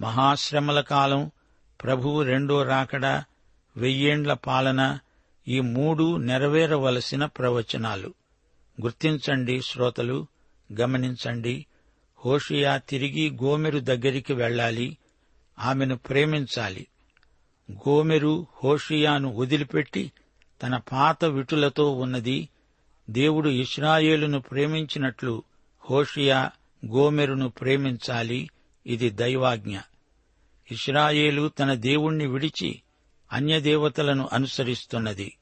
మహాశ్రమల 0.00 0.80
కాలం 0.80 1.30
ప్రభువు 1.84 2.22
రెండో 2.22 2.62
రాకడ 2.62 3.06
వెయ్యేండ్ల 3.76 4.32
పాలన 4.32 4.98
ఈ 5.48 5.60
మూడు 5.60 6.16
నెరవేరవలసిన 6.16 7.24
ప్రవచనాలు. 7.24 8.14
గుర్తించండి 8.80 9.60
శ్రోతలు 9.60 10.26
గమనించండి. 10.80 11.66
హోషియా 12.24 12.76
తిరిగి 12.76 13.30
గోమెరు 13.42 13.78
దగ్గరికి 13.78 14.32
వెళ్ళాలి. 14.32 14.98
ఆమెను 15.58 15.96
ప్రేమించాలి. 15.96 16.86
గోమెరు 17.70 18.46
హోషియాను 18.64 19.36
వదిలిపెట్టి 19.36 20.12
తన 20.62 20.76
పాత 20.76 21.24
విటులతో 21.24 21.92
ఉన్నది. 21.92 22.48
దేవుడు 23.10 23.48
ఇస్రాయేలును 23.48 24.40
ప్రేమించినట్లు 24.40 25.42
హోషియా 25.90 26.50
గోమెరును 26.86 27.48
ప్రేమించాలి. 27.48 28.50
ఇది 28.86 29.10
దైవాజ్ఞ. 29.10 29.78
ఇస్రాయేలు 30.70 31.48
తన 31.48 31.74
దేవుణ్ణి 31.74 32.26
విడిచి 32.26 32.82
అన్యదేవతలను 33.32 34.28
అనుసరిస్తున్నది. 34.32 35.36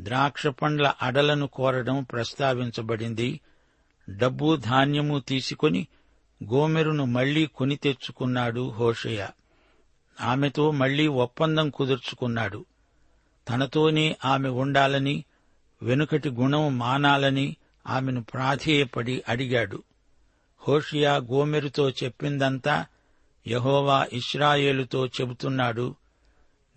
ద్రాక్ష 0.00 0.46
పండ్ల 0.46 0.94
అడలను 1.02 1.46
కోరడం 1.46 2.02
ప్రస్తావించబడింది. 2.02 3.40
డబ్బు 4.10 4.56
ధాన్యము 4.56 5.18
తీసుకొని 5.18 5.86
గోమెరును 6.44 7.04
మళ్ళీ 7.04 7.46
కొని 7.46 7.76
తెచ్చుకున్నాడు 7.76 8.70
హోషయ. 8.70 9.28
ఆమెతో 10.20 10.70
మళ్ళీ 10.70 11.06
ఒప్పందం 11.06 11.70
కుదుర్చుకున్నాడు. 11.70 12.64
తనతోనే 13.48 14.16
ఆమె 14.24 14.48
ఉండాలని 14.48 15.24
వెనుకటి 15.82 16.30
గుణం 16.30 16.78
మానాలని 16.78 17.56
ఆమెను 17.86 18.22
ప్రాధేయపడి 18.22 19.22
అడిగాడు. 19.28 19.82
హోషియా 20.68 21.16
గోమెరుతో 21.16 21.90
చెప్పిందంతా 21.90 22.86
యహోవా 23.46 24.08
ఇస్రాయేలుతో 24.12 25.06
చెబుతున్నాడు 25.06 25.94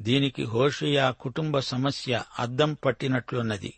దీనికి 0.01 0.43
హోషియా 0.43 1.11
కుటుంబ 1.11 1.59
సమస్య 1.59 2.23
అద్దం 2.39 2.73
పట్టినట్లున్నది. 2.73 3.73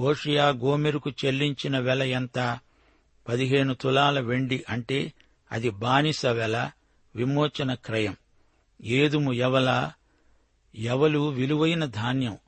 హోషియా 0.00 0.48
గోమెరుకు 0.48 1.10
చెల్లించిన 1.10 1.78
వెల 1.78 2.02
ఎంత? 2.02 2.58
పదిహేను 3.28 3.74
తులాల 3.74 4.20
వెండి 4.20 4.64
అంటే 4.68 5.12
అది 5.52 5.70
బానిస 5.70 6.26
వెల 6.26 6.70
విమోచన 7.16 7.74
క్రయం. 7.74 8.16
ఏదుము 8.84 9.32
ఎవల 9.32 9.92
ఎవలు 10.74 11.28
విలువైన 11.28 11.84
ధాన్యం. 11.84 12.38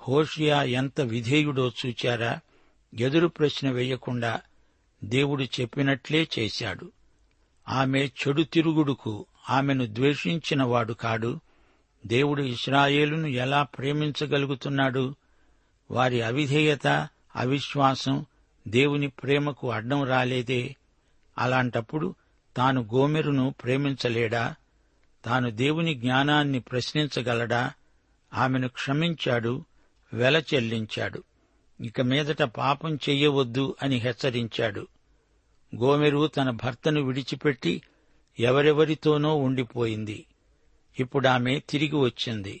హోషియా 0.00 0.62
ఎంత 0.62 1.00
విధేయుడో 1.00 1.72
చూచారా? 1.86 2.40
ఎదురు 2.98 3.26
ప్రశ్న 3.28 3.70
వేయకుండా 3.70 4.40
దేవుడు 5.04 5.44
చెప్పినట్లే 5.44 6.28
చేశాడు. 6.38 6.92
ఆమె 7.68 8.06
చెడు 8.06 8.42
తిరుగుడుకు 8.42 9.26
ఆమెను 9.50 9.86
ద్వేషించినవాడు 9.86 10.92
కాడు. 10.92 11.40
దేవుడు 12.06 12.42
ఇస్రాయేలును 12.42 13.26
ఎలా 13.26 13.62
ప్రేమించగలుగుతున్నాడు? 13.62 15.14
వారి 15.90 16.22
అవిధేయత 16.22 17.08
అవిశ్వాసం 17.36 18.26
దేవుని 18.68 19.08
ప్రేమకు 19.08 19.70
అడ్డం 19.70 20.04
రాలేదే. 20.04 20.76
అలాంటప్పుడు 21.38 22.14
తాను 22.56 22.80
గోమెరును 22.82 23.54
ప్రేమించలేడా? 23.64 24.54
తాను 25.24 25.50
దేవుని 25.50 25.94
జ్ఞానాన్ని 25.94 26.60
ప్రశ్నించగలడా? 26.60 27.72
ఆమెను 28.34 28.68
క్షమించాడు 28.68 29.64
వెల 30.12 30.42
చెల్లించాడు. 30.54 31.22
ఇక 31.80 32.00
మీదట 32.00 32.42
పాపం 32.42 32.94
చెయ్యవద్దు 32.94 33.76
అని 33.82 33.96
హెచ్చరించాడు. 33.96 34.86
గోమెరు 35.76 36.26
తన 36.26 36.50
భర్తను 36.50 37.02
విడిచిపెట్టి 37.02 37.82
ఎవరెవరితోనో 38.38 39.34
ఉండిపోయింది. 39.34 40.26
ఇప్పుడామె 41.00 41.60
తిరిగి 41.68 41.96
వచ్చింది. 41.96 42.60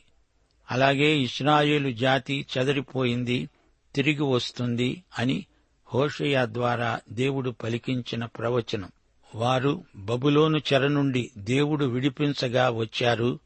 అలాగే 0.70 1.16
ఇస్రాయేలు 1.16 1.92
జాతి 1.92 2.46
చెదరిపోయింది 2.58 3.48
తిరిగి 3.94 4.22
వస్తుంది 4.22 5.02
అని 5.18 5.46
హోషయ 5.94 6.46
ద్వారా 6.46 7.00
దేవుడు 7.08 7.50
పలికించిన 7.50 8.24
ప్రవచనం. 8.24 8.88
వారు 9.34 9.84
బబులోను 9.96 10.58
చెర 10.58 10.86
నుండి 10.86 11.30
దేవుడు 11.38 11.84
విడిపించగా 11.84 12.70
వచ్చారు. 12.70 13.38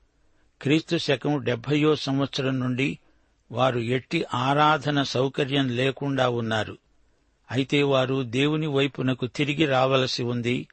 క్రీస్తు 0.62 0.96
శకం 0.96 1.44
డెబ్బయో 1.44 1.96
సంవత్సరం 1.96 2.60
నుండి 2.60 2.98
వారు 3.52 3.78
ఎట్టి 3.78 4.24
ఆరాధన 4.34 5.02
సౌకర్యం 5.02 5.68
లేకుండా 5.68 6.28
ఉన్నారు. 6.28 6.78
అయితే 7.50 7.82
వారు 7.82 8.22
దేవుని 8.22 8.66
వైపునకు 8.66 9.26
తిరిగి 9.26 9.66
రావలసి 9.66 10.22
ఉంది. 10.22 10.68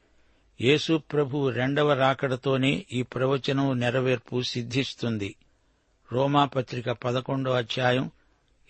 యేసు 0.62 1.02
ప్రభు 1.14 1.50
రెండవ 1.50 1.94
రాకడతోనే 1.94 2.86
ఈ 2.94 3.02
ప్రవచనం 3.02 3.80
నెరవేర్పు 3.80 4.42
సిద్ధిస్తుంది. 4.42 5.36
రోమాపత్రిక 6.12 6.90
పదకొండో 6.92 7.52
అధ్యాయం 7.52 8.12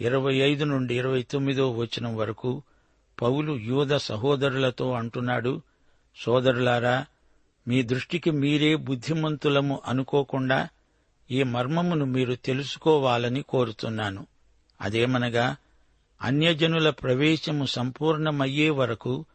ఇరవై 0.02 0.36
ఐదు 0.36 0.64
నుండి 0.64 0.96
ఇరవై 0.96 1.24
తొమ్మిదో 1.24 1.72
వచనం 1.72 2.16
వరకు 2.16 2.62
పౌలు 3.22 3.54
యూద 3.54 3.96
సహోదరులతో 3.96 4.92
అంటున్నాడు 4.92 5.62
సోదరులారా 6.16 7.06
మీ 7.68 7.84
దృష్టికి 7.84 8.32
మీరే 8.32 8.76
బుద్ధిమంతులము 8.76 9.82
అనుకోకుండా 9.86 10.70
ఈ 11.32 11.44
మర్మమును 11.44 12.06
మీరు 12.06 12.36
తెలుసుకోవాలని 12.36 13.42
కోరుతున్నాను. 13.42 14.28
అదేమనగా 14.82 15.56
అన్యజనుల 16.24 16.90
ప్రవేశము 16.90 17.66
సంపూర్ణమయ్యే 17.66 18.70
వరకు 18.70 19.26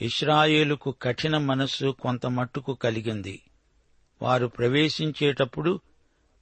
ఇస్రాయేలుకు 0.00 0.94
కఠిన 1.02 1.38
మనస్సు 1.38 1.94
కొంత 2.00 2.26
మట్టుకు 2.26 2.74
కలిగింది. 2.74 3.42
వారు 4.22 4.46
ప్రవేశించేటప్పుడు 4.46 5.80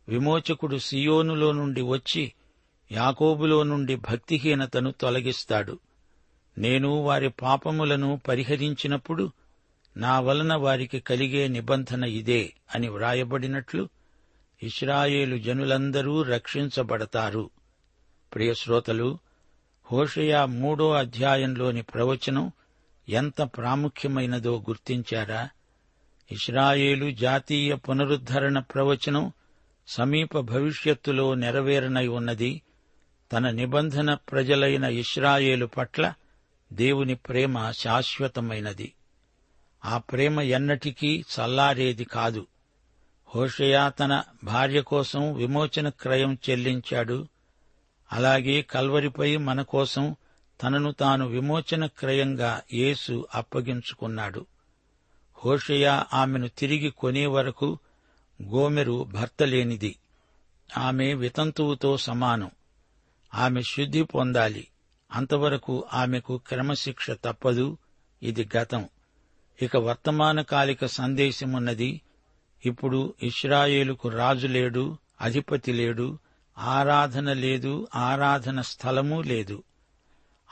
విమోచకుడు 0.09 0.77
సియోనులో 0.77 1.53
నుండి 1.53 1.81
వచ్చి 1.81 2.33
యాకోబులో 2.93 3.63
నుండి 3.63 3.97
భక్తిహీనతను 3.97 4.91
తొలగిస్తాడు. 4.91 5.79
నేను 6.59 6.89
వారి 6.89 7.29
పాపములను 7.29 8.21
పరిహరించినప్పుడు 8.29 9.33
నా 9.97 10.21
వలన 10.21 10.55
వారికి 10.55 11.01
కలిగే 11.01 11.49
నిబంధన 11.49 12.05
ఇదే 12.05 12.55
అని 12.75 12.89
వ్రాయబడినట్లు 12.89 13.89
ఇస్రాయేలు 14.63 15.39
జనులందరూ 15.39 16.23
రక్షించబడతారు. 16.23 17.51
ప్రియశ్రోతలు 18.35 19.19
హోషయా 19.93 20.47
మూడో 20.47 20.93
అధ్యాయంలోని 20.93 21.83
ప్రవచనం 21.83 22.53
ఎంత 23.09 23.43
ప్రాముఖ్యమైనదో 23.43 24.59
గుర్తించారా? 24.59 25.49
ఇస్రాయేలు 26.33 27.11
జాతీయ 27.11 27.75
పునరుద్ధరణ 27.75 28.59
ప్రవచనం 28.59 29.33
సమీప 29.89 30.39
భవిష్యత్తులో 30.39 31.35
నెరవేరనై 31.35 32.07
ఉన్నది. 32.07 32.63
తన 33.33 33.51
నిబంధన 33.51 34.15
ప్రజలైన 34.15 34.85
ఇస్రాయేలు 34.85 35.67
పట్ల 35.67 36.15
దేవుని 36.73 37.15
ప్రేమ 37.15 37.71
శాశ్వతమైనది. 37.71 38.93
ఆ 39.85 39.99
ప్రేమ 39.99 40.41
ఎన్నటికీ 40.41 41.25
చల్లారేది 41.41 42.05
కాదు. 42.05 42.47
హోషయా 43.35 43.89
తన 43.89 44.23
భార్య 44.45 44.81
కోసం 44.81 45.35
విమోచన 45.35 45.89
క్రయం 45.89 46.39
చెల్లించాడు. 46.51 47.27
అలాగే 48.13 48.63
కల్వరిపై 48.63 49.37
మన 49.37 49.63
కోసం 49.63 50.17
తనను 50.63 50.93
తాను 50.93 51.27
విమోచన 51.27 51.87
క్రయంగా 51.87 52.63
యేసు 52.73 53.27
అప్పగించుకున్నాడు. 53.35 54.47
హోషయా 55.45 56.07
ఆమెను 56.15 56.49
తిరిగి 56.49 56.91
కొనే 56.91 57.27
వరకు 57.27 57.79
గోమెరు 58.43 59.05
భర్త 59.05 59.43
లేనిది. 59.43 59.97
ఆమె 60.79 61.15
వితంతువుతో 61.15 61.97
సమానం. 61.97 62.51
ఆమె 63.35 63.63
శుద్ధి 63.63 64.03
పొందాలి. 64.03 64.67
అంతవరకు 65.13 65.85
ఆమెకు 65.93 66.41
క్రమశిక్ష 66.47 67.11
తప్పదు. 67.11 67.79
ఇది 68.23 68.49
గతం. 68.57 68.89
ఇక 69.63 69.77
వర్తమానకాలిక 69.77 70.87
సందేశమున్నది. 70.87 72.01
ఇప్పుడు 72.67 73.15
ఇస్రాయేలుకు 73.23 74.09
రాజు 74.09 74.47
లేడు 74.47 74.99
అధిపతి 75.21 75.73
లేడు 75.73 76.19
ఆరాధన 76.61 77.33
లేదు 77.33 77.89
ఆరాధన 77.95 78.61
స్థలమూ 78.61 79.23
లేదు. 79.23 79.63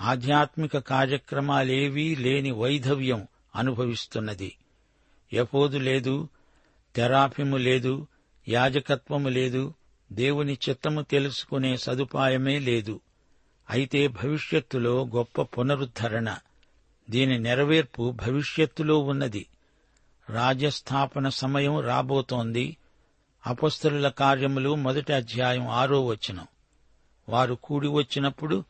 ఆధ్యాత్మిక 0.00 0.78
కార్యక్రమాలేవీ 0.78 2.16
లేని 2.16 2.50
వైధవ్యం 2.50 3.26
అనుభవిస్తున్నది. 3.54 4.56
యపోదు 5.34 5.78
లేదు 5.78 6.28
తెరాఫిము 6.96 7.56
లేదు 7.56 8.06
యాజకత్వము 8.48 9.28
లేదు 9.28 9.74
దేవుని 10.12 10.58
చిత్తము 10.68 11.02
తెలుసుకునే 11.02 11.76
సదుపాయమే 11.76 12.58
లేదు. 12.58 13.00
అయితే 13.70 14.08
భవిష్యత్తులో 14.08 15.06
గొప్ప 15.06 15.42
పునరుద్ధరణ 15.42 16.36
దీని 17.10 17.38
నెరవేర్పు 17.38 18.10
భవిష్యత్తులో 18.10 18.98
ఉన్నది. 18.98 19.46
రాజ్యస్థాపన 20.30 21.28
సమయం 21.28 21.80
రాబోతోంది 21.80 22.76
అపస్తుల 23.46 24.08
కార్యములు 24.08 24.74
మొదటి 24.74 25.12
అధ్యాయం 25.12 25.68
ఆరో 25.68 26.06
వచనం. 26.06 26.46
వారు 27.28 27.54
కూడి 27.54 27.88
వచ్చినప్పుడు 27.88 28.64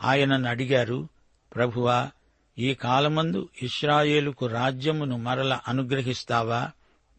ఆయనను 0.00 0.48
అడిగారు 0.48 1.08
ప్రభువా 1.54 2.10
ఈ 2.58 2.74
కాలమందు 2.74 3.48
ఇస్రాయేలుకు 3.62 4.46
రాజ్యమును 4.46 5.18
మరల 5.18 5.58
అనుగ్రహిస్తావా? 5.68 6.70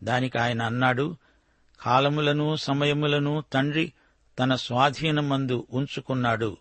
దానికి 0.03 0.37
ఆయన 0.37 0.61
అన్నాడు 0.61 1.17
కాలములను 1.81 2.55
సమయములను 2.55 3.43
తండ్రి 3.53 3.93
తన 4.39 4.55
స్వాధీనమందు 4.55 5.67
ఉంచుకున్నాడు. 5.71 6.57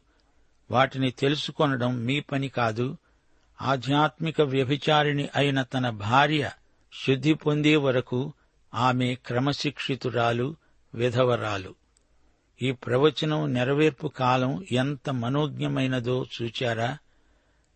వాటిని 0.71 1.11
తెలుసుకొనడం 1.11 2.05
మీ 2.05 2.21
పని 2.21 2.49
కాదు. 2.49 2.97
ఆధ్యాత్మిక 3.63 4.41
వ్యభిచారిణి 4.41 5.29
అయిన 5.37 5.63
తన 5.63 5.91
భార్య 5.91 6.51
శుద్ధి 7.07 7.35
పొందే 7.35 7.77
వరకు 7.77 8.33
ఆమె 8.75 9.15
క్రమశిక్షితురాలు 9.15 10.57
విధవరాలు. 10.95 11.75
ఈ 12.63 12.73
ప్రవచనం 12.73 13.55
నెరవేర్పు 13.55 14.09
కాలం 14.09 14.67
ఎంత 14.73 15.11
మనోజ్ఞమైనదో 15.11 16.27
చూచారా? 16.43 16.99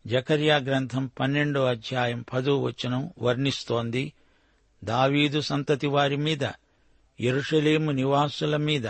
జకర్యా 0.07 0.57
గ్రంథం 0.57 1.11
పన్నెండో 1.21 1.65
అధ్యాయం 1.65 2.25
పదో 2.33 2.63
వచనం 2.63 3.11
వర్ణిస్తోంది 3.19 4.13
దావీదు 4.85 5.41
సంతతి 5.41 5.87
వారి 5.87 6.17
మీద 6.17 6.49
ఎరుషలేము 7.21 7.91
నివాసుల 7.91 8.57
మీద 8.57 8.89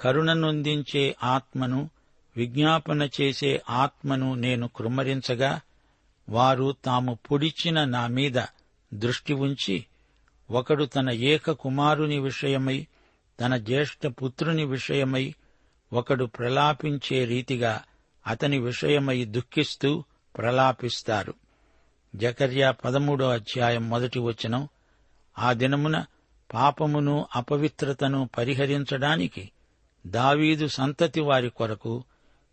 కరుణనొందించే 0.00 1.16
ఆత్మను 1.22 1.90
విజ్ఞాపన 2.36 3.08
చేసే 3.20 3.62
ఆత్మను 3.70 4.34
నేను 4.34 4.68
కృమ్మరించగా 4.68 5.60
వారు 6.28 6.74
తాము 6.84 7.18
పొడిచిన 7.30 7.84
నా 7.84 8.06
మీద 8.06 8.42
దృష్టి 8.94 9.32
ఉంచి 9.32 9.84
ఒకడు 10.50 10.84
తన 10.84 11.10
ఏక 11.10 11.50
కుమారుని 11.50 12.18
విషయమై 12.18 12.86
తన 13.40 13.56
జ్యేష్ఠ 13.56 14.06
పుత్రుని 14.06 14.64
విషయమై 14.64 15.34
ఒకడు 15.92 16.24
ప్రలాపించే 16.24 17.24
రీతిగా 17.24 17.82
అతని 18.26 18.58
విషయమై 18.58 19.24
దుఃఖిస్తూ 19.24 20.04
ప్రలాపిస్తారు. 20.38 21.34
జకర్యా 22.16 22.70
పదమూడో 22.70 23.28
అధ్యాయం 23.28 23.88
మొదటి 23.90 24.18
వచనం 24.18 24.68
ఆ 25.38 25.52
దినమున 25.52 26.06
పాపమును 26.54 27.26
అపవిత్రతను 27.36 28.28
పరిహరించడానికి 28.38 29.50
దావీదు 30.06 30.68
సంతతి 30.68 31.20
వారి 31.20 31.50
కొరకు 31.50 32.04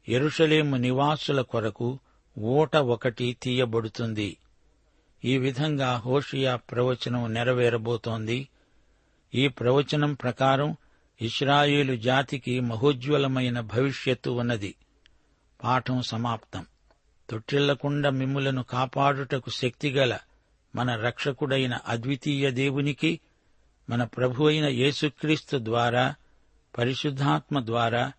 ఎరుషలేము 0.09 0.75
నివాసుల 0.75 1.41
కొరకు 1.41 1.99
ఓట 2.39 2.75
ఒకటి 2.75 3.37
తీయబడుతుంది. 3.43 4.37
ఈ 5.25 5.37
విధంగా 5.37 5.97
హోషియా 5.97 6.55
ప్రవచనం 6.55 7.33
నెరవేరబోతోంది. 7.33 8.49
ఈ 9.35 9.47
ప్రవచనం 9.47 10.13
ప్రకారం 10.13 10.75
ఇస్రాయేలు 11.21 11.95
జాతికి 11.95 12.59
మహోజ్వలమైన 12.59 13.59
భవిష్యత్తు 13.59 14.29
ఉన్నది. 14.29 14.75
పాఠం 15.63 16.01
సమాప్తం. 16.01 16.65
తొట్టిల్లకుండా 17.29 18.09
మిమ్ములను 18.09 18.63
కాపాడుటకు 18.63 19.49
శక్తిగల 19.49 20.17
మన 20.75 20.95
రక్షకుడైన 20.95 21.79
అద్వితీయ 21.87 22.51
దేవునికి 22.51 23.19
మన 23.89 24.03
ప్రభు 24.03 24.43
అయిన 24.43 24.65
యేసుక్రీస్తు 24.65 25.57
ద్వారా 25.57 26.15
పరిశుద్ధాత్మ 26.77 27.65
ద్వారా 27.65 28.11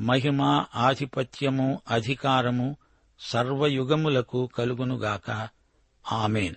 మహిమ 0.00 0.64
ఆధిపత్యము 0.74 1.80
అధికారము 1.90 2.76
సర్వయుగములకు 3.20 4.50
కలుగునుగాక. 4.58 5.48
ఆమెన్ 6.04 6.56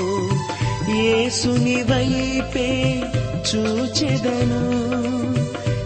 యేసుని 0.95 1.83
వైపే 1.83 3.01
చూచెదను. 3.55 4.71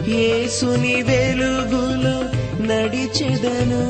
యేసుని 0.10 1.02
వెలుగులో 1.02 2.26
నడిచెదను. 2.66 3.84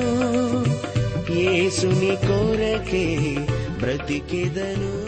యేసుని 1.33 2.15
కొరకే 2.15 3.35
బ్రతికెదను. 3.79 5.04